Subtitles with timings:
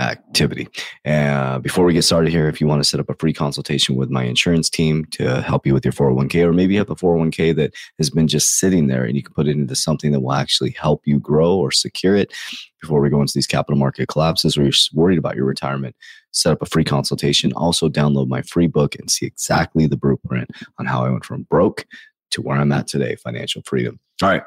[0.00, 0.68] activity.
[1.04, 3.96] Uh, before we get started here, if you want to set up a free consultation
[3.96, 6.96] with my insurance team to help you with your 401k, or maybe you have a
[6.96, 10.20] 401k that has been just sitting there and you can put it into something that
[10.20, 12.32] will actually help you grow or secure it
[12.80, 15.94] before we go into these capital market collapses or you're worried about your retirement,
[16.32, 17.52] set up a free consultation.
[17.52, 21.42] Also, download my free book and see exactly the blueprint on how I went from
[21.44, 21.86] broke
[22.30, 24.00] to where I'm at today, financial freedom.
[24.22, 24.42] All right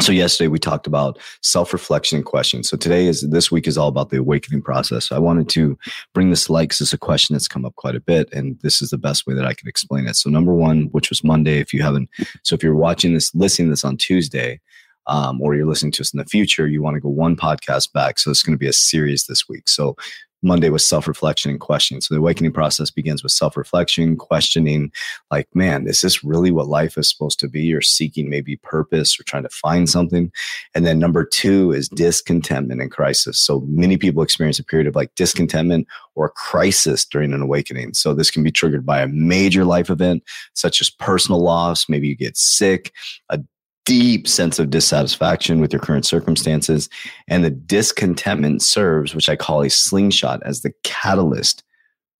[0.00, 3.88] so yesterday we talked about self-reflection and questions so today is this week is all
[3.88, 5.08] about the awakening process.
[5.08, 5.78] So i wanted to
[6.14, 8.80] bring this light because it's a question that's come up quite a bit and this
[8.80, 10.16] is the best way that i can explain it.
[10.16, 12.08] So number one which was monday if you haven't
[12.42, 14.60] so if you're watching this listening this on tuesday
[15.08, 17.92] um, or you're listening to us in the future you want to go one podcast
[17.92, 19.68] back so it's going to be a series this week.
[19.68, 19.96] So
[20.42, 22.00] Monday was self reflection and questioning.
[22.00, 24.92] So the awakening process begins with self reflection, questioning,
[25.30, 27.72] like, man, is this really what life is supposed to be?
[27.72, 30.32] Or seeking maybe purpose or trying to find something.
[30.74, 33.38] And then number two is discontentment and crisis.
[33.38, 37.94] So many people experience a period of like discontentment or crisis during an awakening.
[37.94, 40.22] So this can be triggered by a major life event,
[40.54, 41.88] such as personal loss.
[41.88, 42.92] Maybe you get sick,
[43.28, 43.40] a
[43.84, 46.88] deep sense of dissatisfaction with your current circumstances.
[47.28, 51.64] And the discontentment serves, which I call a slingshot, as the catalyst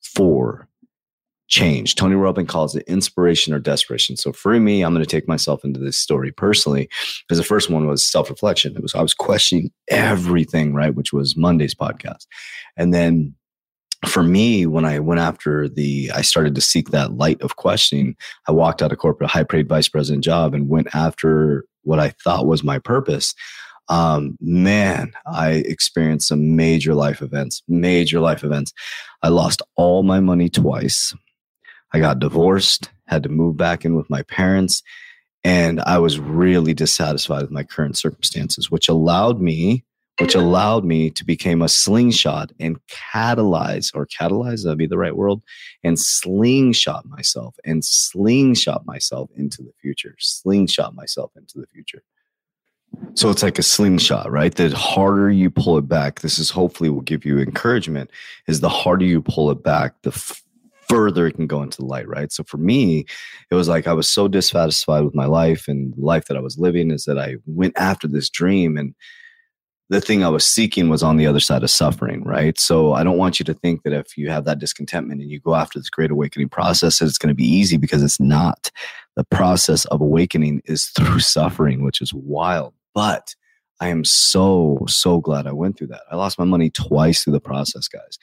[0.00, 0.69] for
[1.49, 1.97] change.
[1.97, 4.17] Tony Robbins calls it inspiration or desperation.
[4.17, 6.89] So for me, I'm going to take myself into this story personally
[7.28, 8.75] because the first one was self-reflection.
[8.75, 12.27] It was I was questioning everything, right, which was Monday's podcast.
[12.77, 13.34] And then
[14.06, 18.16] for me, when I went after the, I started to seek that light of questioning.
[18.48, 22.10] I walked out of corporate high paid vice president job and went after what I
[22.10, 23.34] thought was my purpose.
[23.88, 28.72] Um, man, I experienced some major life events, major life events.
[29.22, 31.14] I lost all my money twice.
[31.92, 34.82] I got divorced, had to move back in with my parents,
[35.44, 39.84] and I was really dissatisfied with my current circumstances, which allowed me
[40.19, 45.17] which allowed me to become a slingshot and catalyze or catalyze that'd be the right
[45.17, 45.39] word
[45.83, 52.03] and slingshot myself and slingshot myself into the future slingshot myself into the future.
[53.15, 54.55] So it's like a slingshot right?
[54.55, 58.11] The harder you pull it back this is hopefully will give you encouragement
[58.47, 60.43] is the harder you pull it back the f-
[60.89, 62.31] further it can go into the light right?
[62.31, 63.06] So for me
[63.50, 66.41] it was like i was so dissatisfied with my life and the life that i
[66.41, 68.94] was living is that i went after this dream and
[69.92, 72.58] the thing I was seeking was on the other side of suffering, right?
[72.58, 75.38] So I don't want you to think that if you have that discontentment and you
[75.38, 78.70] go after this great awakening process, that it's going to be easy because it's not.
[79.17, 82.72] The process of awakening is through suffering, which is wild.
[82.94, 83.34] But
[83.82, 86.02] I am so, so glad I went through that.
[86.11, 88.19] I lost my money twice through the process, guys.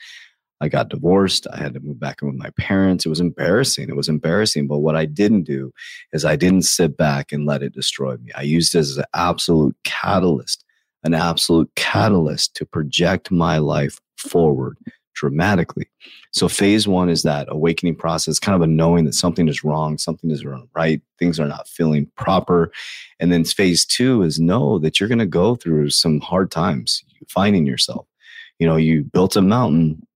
[0.60, 1.46] I got divorced.
[1.52, 3.06] I had to move back in with my parents.
[3.06, 3.88] It was embarrassing.
[3.88, 4.66] It was embarrassing.
[4.66, 5.72] But what I didn't do
[6.12, 8.32] is I didn't sit back and let it destroy me.
[8.36, 10.64] I used it as an absolute catalyst
[11.04, 14.76] an absolute catalyst to project my life forward
[15.14, 15.86] dramatically.
[16.32, 19.98] So phase one is that awakening process, kind of a knowing that something is wrong,
[19.98, 22.72] something is wrong, right, things are not feeling proper.
[23.18, 27.04] And then phase two is know that you're going to go through some hard times
[27.28, 28.06] finding yourself.
[28.58, 30.06] You know, you built a mountain,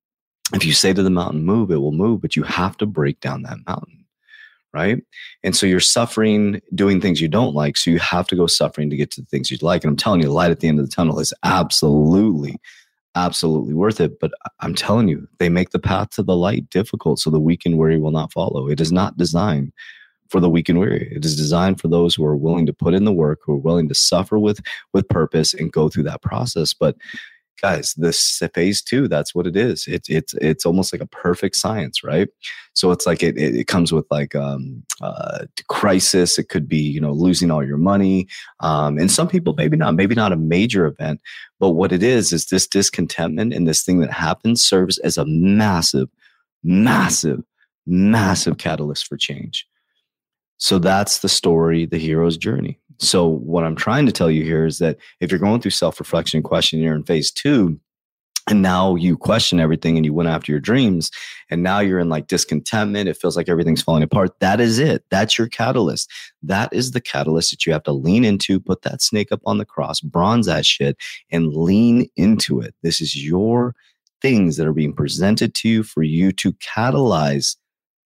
[0.53, 3.21] if you say to the mountain, move, it will move, but you have to break
[3.21, 4.04] down that mountain.
[4.75, 5.05] Right.
[5.45, 7.77] And so you're suffering doing things you don't like.
[7.77, 9.85] So you have to go suffering to get to the things you'd like.
[9.85, 12.57] And I'm telling you, the light at the end of the tunnel is absolutely,
[13.15, 14.19] absolutely worth it.
[14.19, 17.65] But I'm telling you, they make the path to the light difficult so the weak
[17.65, 18.69] and weary will not follow.
[18.69, 19.73] It is not designed
[20.29, 21.13] for the weak and weary.
[21.15, 23.59] It is designed for those who are willing to put in the work, who are
[23.59, 24.61] willing to suffer with
[24.93, 26.75] with purpose and go through that process.
[26.75, 26.97] But
[27.61, 29.87] guys, this phase two, that's what it is.
[29.87, 32.29] It's it's it's almost like a perfect science, right?
[32.75, 36.39] So it's like it it, it comes with like um uh crisis.
[36.39, 38.29] It could be you know losing all your money,
[38.61, 41.21] um, and some people maybe not, maybe not a major event,
[41.61, 45.25] but what it is is this discontentment and this thing that happens serves as a
[45.27, 46.09] massive,
[46.63, 47.43] massive,
[47.87, 49.67] massive catalyst for change.
[50.59, 52.79] So that's the story, the hero's journey.
[52.99, 55.99] So, what I'm trying to tell you here is that if you're going through self
[55.99, 57.79] reflection and question, you're in phase two,
[58.49, 61.11] and now you question everything and you went after your dreams,
[61.51, 63.09] and now you're in like discontentment.
[63.09, 64.39] It feels like everything's falling apart.
[64.41, 65.05] That is it.
[65.11, 66.11] That's your catalyst.
[66.43, 69.59] That is the catalyst that you have to lean into, put that snake up on
[69.59, 70.97] the cross, bronze that shit,
[71.31, 72.75] and lean into it.
[72.83, 73.75] This is your
[74.21, 77.57] things that are being presented to you for you to catalyze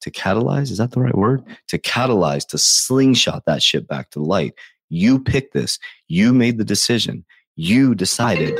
[0.01, 4.21] to catalyze is that the right word to catalyze to slingshot that shit back to
[4.21, 4.55] light
[4.89, 5.79] you picked this.
[6.07, 7.25] You made the decision.
[7.61, 8.57] You decided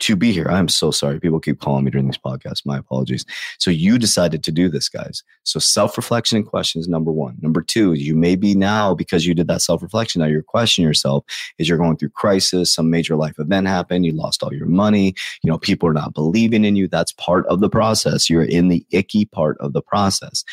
[0.00, 0.46] to be here.
[0.50, 1.18] I'm so sorry.
[1.18, 2.66] People keep calling me during these podcasts.
[2.66, 3.24] My apologies.
[3.58, 5.22] So you decided to do this, guys.
[5.44, 7.38] So self-reflection and questions number one.
[7.40, 10.20] Number two, you may be now because you did that self-reflection.
[10.20, 11.24] Now you're questioning yourself
[11.58, 15.14] is you're going through crisis, some major life event happened, you lost all your money,
[15.42, 16.88] you know, people are not believing in you.
[16.88, 18.28] That's part of the process.
[18.28, 20.44] You're in the icky part of the process.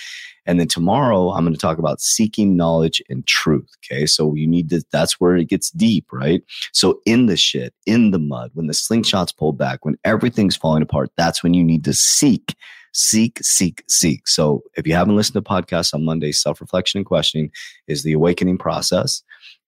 [0.46, 3.70] And then tomorrow, I'm going to talk about seeking knowledge and truth.
[3.84, 4.06] Okay.
[4.06, 6.42] So you need to, that's where it gets deep, right?
[6.74, 10.84] So in the shit, in the mud, when the slingshot's pulled back, when everything's falling
[10.84, 12.56] apart, that's when you need to seek
[12.94, 14.28] seek, seek, seek.
[14.28, 17.52] So if you haven't listened to podcasts on Monday, self reflection and questioning
[17.88, 19.22] is the awakening process.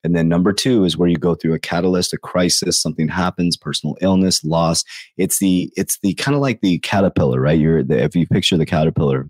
[0.04, 3.56] And then number two is where you go through a catalyst, a crisis, something happens,
[3.56, 4.84] personal illness, loss.
[5.18, 7.60] It's the, it's the kind of like the caterpillar, right?
[7.60, 9.30] You're the, if you picture the caterpillar,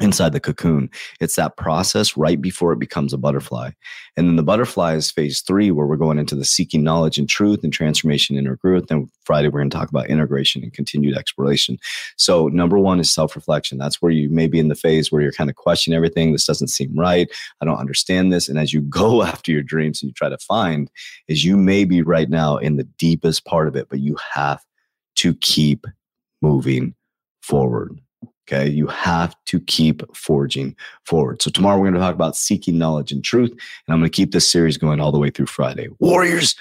[0.00, 0.90] inside the cocoon.
[1.20, 3.70] It's that process right before it becomes a butterfly.
[4.16, 7.28] And then the butterfly is phase three, where we're going into the seeking knowledge and
[7.28, 8.90] truth and transformation, inner growth.
[8.90, 11.78] And Friday, we're going to talk about integration and continued exploration.
[12.16, 13.78] So, number one is self reflection.
[13.78, 16.32] That's where you may be in the phase where you're kind of questioning everything.
[16.32, 17.30] This doesn't seem right.
[17.60, 18.48] I don't understand this.
[18.48, 20.90] And as you go after your dreams and you try to find,
[21.28, 24.60] is you may be right now in the deepest part of it, but you have
[25.16, 25.86] to keep
[26.42, 26.94] moving
[27.42, 28.00] forward.
[28.48, 28.68] Okay.
[28.68, 31.42] You have to keep forging forward.
[31.42, 33.50] So, tomorrow we're going to talk about seeking knowledge and truth.
[33.50, 35.88] And I'm going to keep this series going all the way through Friday.
[35.98, 36.54] Warriors,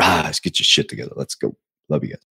[0.00, 1.12] rise, get your shit together.
[1.16, 1.56] Let's go.
[1.88, 2.29] Love you guys.